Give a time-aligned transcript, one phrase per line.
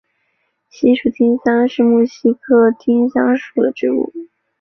[0.67, 4.11] 西蜀丁香是木犀科丁香属的植物。